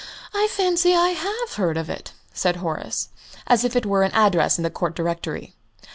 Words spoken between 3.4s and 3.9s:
as if it